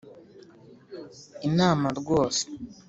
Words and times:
inama 1.47 1.87
rwose 1.99 2.43